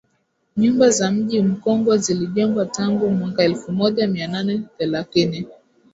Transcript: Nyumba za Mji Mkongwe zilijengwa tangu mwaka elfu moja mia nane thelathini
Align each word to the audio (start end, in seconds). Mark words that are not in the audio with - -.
Nyumba 0.57 0.89
za 0.89 1.11
Mji 1.11 1.41
Mkongwe 1.41 1.97
zilijengwa 1.97 2.65
tangu 2.65 3.09
mwaka 3.09 3.43
elfu 3.43 3.71
moja 3.71 4.07
mia 4.07 4.27
nane 4.27 4.61
thelathini 4.77 5.47